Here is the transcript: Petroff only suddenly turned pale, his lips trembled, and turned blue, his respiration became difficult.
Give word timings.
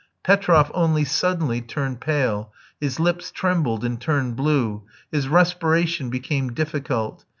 Petroff 0.23 0.71
only 0.73 1.05
suddenly 1.05 1.61
turned 1.61 2.01
pale, 2.01 2.51
his 2.79 2.99
lips 2.99 3.29
trembled, 3.29 3.85
and 3.85 4.01
turned 4.01 4.35
blue, 4.35 4.81
his 5.11 5.27
respiration 5.27 6.09
became 6.09 6.53
difficult. 6.53 7.23